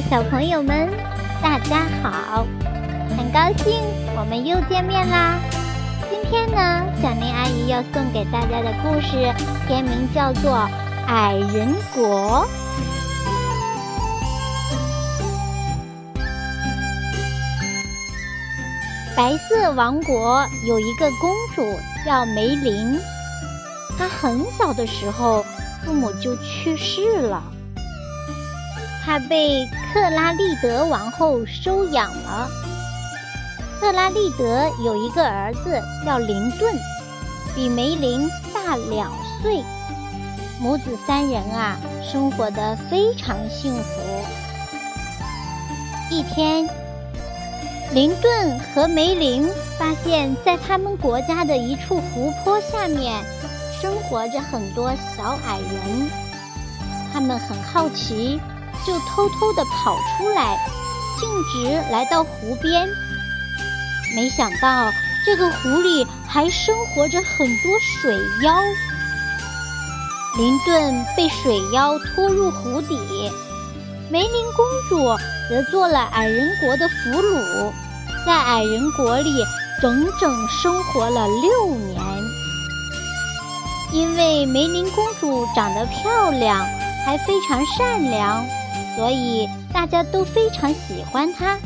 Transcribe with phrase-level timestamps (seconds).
[0.00, 0.88] 小朋友们，
[1.42, 2.46] 大家好！
[3.16, 3.74] 很高兴
[4.16, 5.38] 我们又见面啦。
[6.08, 9.30] 今天呢，小林阿姨要送给大家的故事，
[9.66, 10.52] 片名叫做
[11.08, 12.46] 《矮人国》。
[19.14, 22.98] 白色王国有一个公主叫梅林，
[23.98, 25.44] 她很小的时候，
[25.84, 27.42] 父母就去世了。
[29.04, 32.48] 他被克拉丽德王后收养了。
[33.80, 36.72] 克拉丽德有一个儿子叫林顿，
[37.54, 39.10] 比梅林大两
[39.42, 39.62] 岁。
[40.60, 44.00] 母子三人啊，生活的非常幸福。
[46.08, 46.68] 一天，
[47.92, 53.24] 林顿和梅林发现，在他们国家的一处湖泊下面，
[53.80, 56.08] 生活着很多小矮人。
[57.12, 58.40] 他们很好奇。
[58.86, 60.58] 就偷偷地跑出来，
[61.18, 62.88] 径直来到湖边。
[64.14, 64.92] 没想到
[65.24, 68.54] 这个湖里还生活着很多水妖。
[70.36, 72.98] 林顿被水妖拖入湖底，
[74.10, 74.96] 梅林公主
[75.48, 77.72] 则做了矮人国的俘虏，
[78.26, 79.44] 在矮人国里
[79.80, 82.02] 整整生活了六年。
[83.92, 86.64] 因为梅林公主长得漂亮，
[87.04, 88.42] 还非常善良。
[88.94, 91.58] 所以大家都非常喜欢他。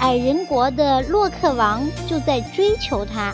[0.00, 3.32] 矮人国的洛克王就在追求他，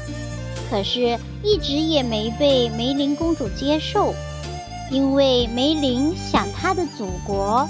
[0.71, 4.15] 可是一直也没被梅林公主接受，
[4.91, 7.67] 因为梅林想他的祖国，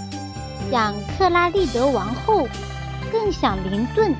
[0.70, 2.48] 想克拉丽德王后，
[3.12, 4.14] 更想林顿。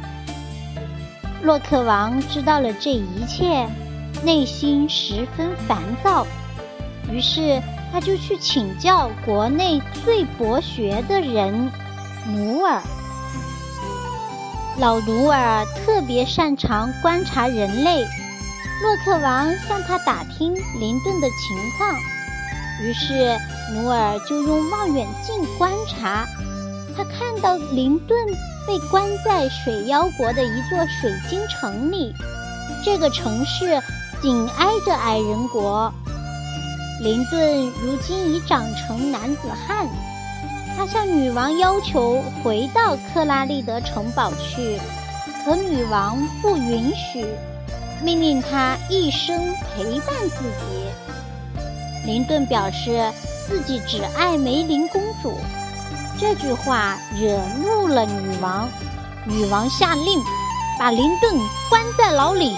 [1.42, 3.66] 洛克王知道了这一切，
[4.22, 6.27] 内心十分烦躁，
[7.11, 7.61] 于是。
[7.92, 11.70] 他就去请教国内最博学的人
[12.28, 12.81] 努尔。
[14.78, 18.03] 老努尔特别擅长观察人类。
[18.82, 21.94] 洛克王向他打听林顿的情况，
[22.82, 23.38] 于是
[23.75, 26.26] 努尔就用望远镜观察。
[26.97, 28.26] 他看到林顿
[28.66, 32.14] 被关在水妖国的一座水晶城里，
[32.82, 33.82] 这个城市
[34.22, 35.93] 紧挨着矮人国。
[37.00, 39.88] 林顿如今已长成男子汉，
[40.77, 44.78] 他向女王要求回到克拉利德城堡去，
[45.43, 47.25] 可女王不允许，
[48.03, 52.05] 命令他一生陪伴自己。
[52.05, 53.11] 林顿表示
[53.49, 55.38] 自己只爱梅林公主，
[56.19, 58.69] 这句话惹怒了女王，
[59.25, 60.21] 女王下令
[60.78, 61.34] 把林顿
[61.71, 62.55] 关在牢里。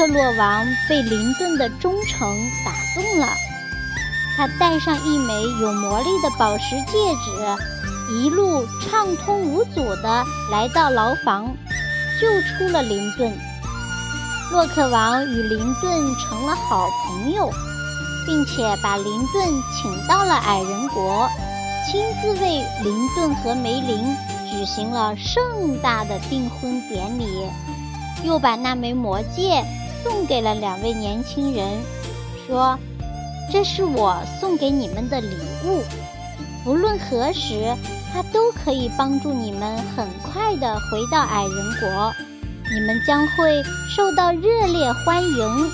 [0.00, 2.34] 克洛王被林顿的忠诚
[2.64, 3.28] 打动了，
[4.34, 11.54] 他戴上一枚有魔力的宝石戒指，一路畅通无阻地来到牢房，
[12.18, 13.30] 救出了林顿。
[14.50, 17.50] 洛克王与林顿成了好朋友，
[18.24, 19.46] 并且把林顿
[19.76, 21.28] 请到了矮人国，
[21.92, 24.16] 亲自为林顿和梅林
[24.50, 27.26] 举行了盛大的订婚典礼，
[28.24, 29.62] 又把那枚魔戒。
[30.02, 31.78] 送给了两位年轻人，
[32.46, 32.78] 说
[33.52, 35.82] ：“这是我送给你们的礼物，
[36.64, 37.76] 不论何时，
[38.12, 42.12] 它都可以帮助你们很快的回到矮人国。
[42.72, 43.62] 你们将会
[43.94, 45.70] 受到热烈欢迎，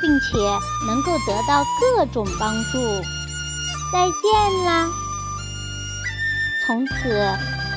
[0.00, 0.38] 并且
[0.86, 2.78] 能够得到各种帮助。
[3.92, 4.88] 再见啦！”
[6.66, 7.32] 从此，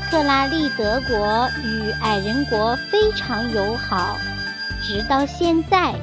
[0.09, 4.17] 克拉利德国与矮人国非常友好。
[4.83, 5.93] 直到现在，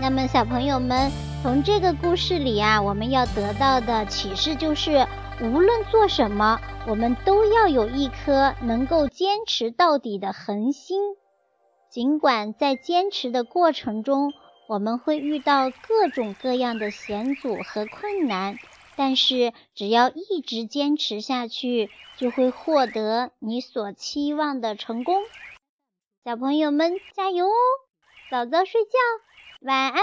[0.00, 1.10] 那么小朋友们，
[1.42, 5.06] 从这个故事里啊，我们要得到的启示就是，
[5.42, 10.98] 无论做什么，我们都要有一颗能够坚持到底的恒心。
[11.90, 14.32] 尽管在坚持的过程中，
[14.66, 18.58] 我们会遇到各种各样的险阻和困难，
[18.96, 25.16] 但是只要一直坚持下去，就会获得你所期望的成功。
[26.26, 27.54] 小朋友们加油哦！
[28.32, 28.98] 早早睡觉，
[29.60, 30.02] 晚安。